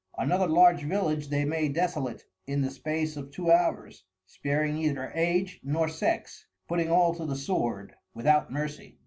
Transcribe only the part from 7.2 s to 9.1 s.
the Sword, without Mercy.